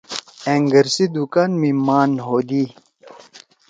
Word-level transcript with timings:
أنگر 0.53 0.85
سی 0.93 1.05
دوکان 1.13 1.49
می 1.59 1.71
مان 1.85 2.11
ہودی۔ 2.25 2.63